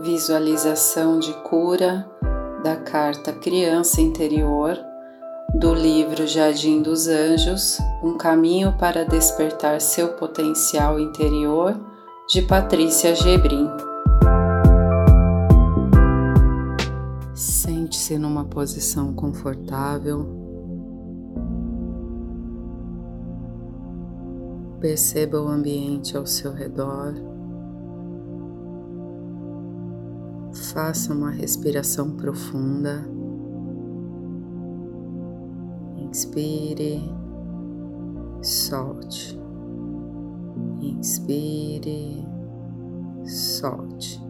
Visualização 0.00 1.18
de 1.18 1.34
cura 1.42 2.10
da 2.64 2.76
carta 2.76 3.30
Criança 3.30 4.00
Interior 4.00 4.78
do 5.54 5.74
livro 5.74 6.26
Jardim 6.26 6.80
dos 6.80 7.06
Anjos 7.06 7.78
Um 8.02 8.16
caminho 8.16 8.74
para 8.78 9.04
despertar 9.04 9.82
seu 9.82 10.14
potencial 10.14 10.98
interior 10.98 11.78
de 12.26 12.40
Patrícia 12.40 13.14
Gebrim. 13.14 13.68
Sente-se 17.34 18.16
numa 18.16 18.46
posição 18.46 19.12
confortável. 19.12 20.26
Perceba 24.80 25.38
o 25.40 25.48
ambiente 25.48 26.16
ao 26.16 26.26
seu 26.26 26.52
redor. 26.52 27.31
Faça 30.52 31.14
uma 31.14 31.30
respiração 31.30 32.10
profunda. 32.10 33.02
Inspire, 35.96 37.10
solte. 38.42 39.40
Inspire, 40.78 42.28
solte. 43.24 44.22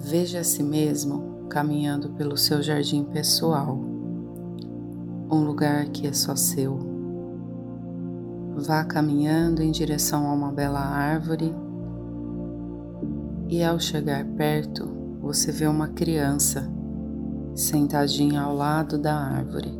Veja 0.00 0.40
a 0.40 0.44
si 0.44 0.64
mesmo 0.64 1.46
caminhando 1.48 2.10
pelo 2.10 2.36
seu 2.36 2.60
jardim 2.60 3.04
pessoal, 3.04 3.78
um 5.30 5.44
lugar 5.44 5.86
que 5.90 6.08
é 6.08 6.12
só 6.12 6.34
seu. 6.34 6.78
Vá 8.56 8.84
caminhando 8.84 9.62
em 9.62 9.70
direção 9.70 10.26
a 10.28 10.32
uma 10.32 10.50
bela 10.50 10.80
árvore 10.80 11.54
e 13.48 13.64
ao 13.64 13.80
chegar 13.80 14.26
perto, 14.36 14.86
você 15.22 15.50
vê 15.50 15.66
uma 15.66 15.88
criança 15.88 16.70
sentadinha 17.54 18.42
ao 18.42 18.54
lado 18.54 18.98
da 18.98 19.16
árvore. 19.16 19.72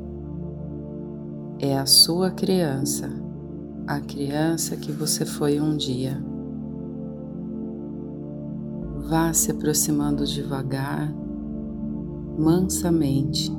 É 1.61 1.77
a 1.77 1.85
sua 1.85 2.31
criança, 2.31 3.11
a 3.87 4.01
criança 4.01 4.75
que 4.75 4.91
você 4.91 5.27
foi 5.27 5.61
um 5.61 5.77
dia. 5.77 6.19
Vá 9.07 9.33
se 9.35 9.51
aproximando 9.51 10.27
devagar, 10.27 11.13
mansamente. 12.39 13.53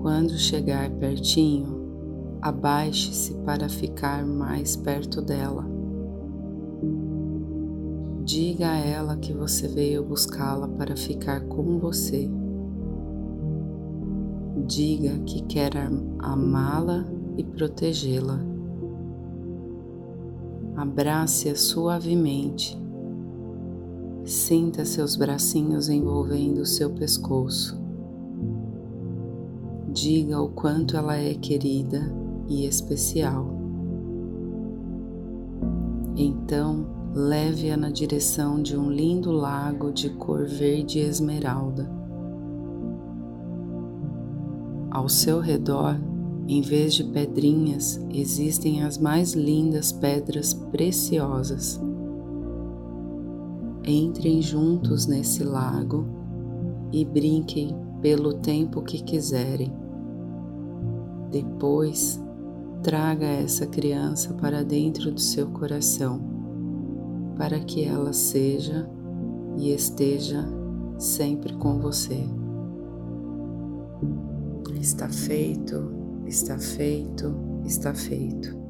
Quando 0.00 0.38
chegar 0.38 0.90
pertinho, 0.92 2.38
abaixe-se 2.40 3.34
para 3.44 3.68
ficar 3.68 4.24
mais 4.24 4.74
perto 4.74 5.20
dela. 5.20 5.77
Diga 8.28 8.72
a 8.72 8.76
ela 8.76 9.16
que 9.16 9.32
você 9.32 9.66
veio 9.66 10.04
buscá-la 10.04 10.68
para 10.68 10.94
ficar 10.94 11.40
com 11.46 11.78
você. 11.78 12.28
Diga 14.66 15.18
que 15.20 15.40
quer 15.44 15.72
amá-la 16.18 17.06
e 17.38 17.42
protegê-la. 17.42 18.38
Abrace-a 20.76 21.56
suavemente. 21.56 22.78
Sinta 24.26 24.84
seus 24.84 25.16
bracinhos 25.16 25.88
envolvendo 25.88 26.66
seu 26.66 26.90
pescoço. 26.90 27.80
Diga 29.90 30.38
o 30.38 30.50
quanto 30.50 30.98
ela 30.98 31.16
é 31.16 31.32
querida 31.32 32.14
e 32.46 32.66
especial. 32.66 33.56
Então, 36.14 36.97
leve-a 37.14 37.76
na 37.76 37.90
direção 37.90 38.60
de 38.62 38.76
um 38.76 38.90
lindo 38.90 39.32
lago 39.32 39.90
de 39.92 40.10
cor 40.10 40.46
verde 40.46 40.98
esmeralda. 40.98 41.90
Ao 44.90 45.08
seu 45.08 45.40
redor, 45.40 45.98
em 46.46 46.60
vez 46.60 46.94
de 46.94 47.04
pedrinhas, 47.04 48.00
existem 48.10 48.82
as 48.82 48.98
mais 48.98 49.32
lindas 49.32 49.92
pedras 49.92 50.52
preciosas. 50.52 51.80
Entrem 53.84 54.42
juntos 54.42 55.06
nesse 55.06 55.44
lago 55.44 56.06
e 56.92 57.04
brinquem 57.04 57.74
pelo 58.00 58.34
tempo 58.34 58.82
que 58.82 59.02
quiserem. 59.02 59.72
Depois, 61.30 62.22
traga 62.82 63.26
essa 63.26 63.66
criança 63.66 64.32
para 64.34 64.62
dentro 64.62 65.10
do 65.10 65.20
seu 65.20 65.48
coração 65.48 66.37
para 67.38 67.60
que 67.60 67.84
ela 67.84 68.12
seja 68.12 68.90
e 69.56 69.72
esteja 69.72 70.44
sempre 70.98 71.54
com 71.54 71.78
você. 71.78 72.26
Está 74.80 75.08
feito, 75.08 75.92
está 76.26 76.58
feito, 76.58 77.34
está 77.64 77.94
feito. 77.94 78.67